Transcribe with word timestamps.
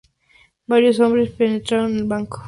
Varios 0.65 0.99
hombres 0.99 1.29
penetraron 1.29 1.95
el 1.95 2.05
banco. 2.05 2.39